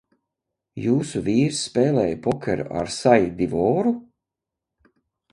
Jūsu 0.83 1.19
vīrs 1.25 1.59
spēlēja 1.65 2.15
pokeru 2.27 2.65
ar 2.79 2.89
Sai 2.95 3.19
Divoru? 3.41 3.93